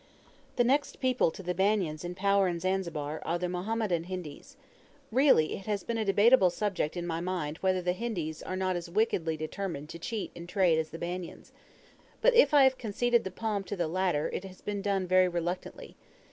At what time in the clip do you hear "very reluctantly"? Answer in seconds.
15.05-15.95